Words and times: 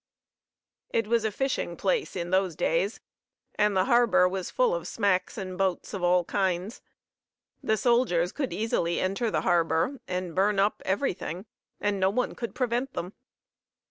It 0.89 1.05
was 1.05 1.23
a 1.25 1.31
fishing 1.31 1.77
place 1.77 2.15
in 2.15 2.31
those 2.31 2.55
days, 2.55 2.99
and 3.53 3.77
the 3.77 3.85
harbor 3.85 4.27
was 4.27 4.49
full 4.49 4.73
of 4.73 4.87
smacks 4.87 5.37
and 5.37 5.59
boats 5.59 5.93
of 5.93 6.01
all 6.01 6.25
kinds. 6.25 6.81
The 7.61 7.77
soldiers 7.77 8.31
could 8.31 8.51
easily 8.51 8.99
enter 8.99 9.29
the 9.29 9.41
harbor 9.41 10.01
and 10.07 10.33
burn 10.33 10.57
up, 10.57 10.81
everything, 10.85 11.45
and 11.79 11.99
no 11.99 12.09
one 12.09 12.33
could 12.33 12.55
prevent 12.55 12.93
them. 12.93 13.13